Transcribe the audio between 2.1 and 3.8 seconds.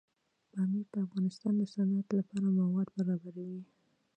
لپاره مواد برابروي.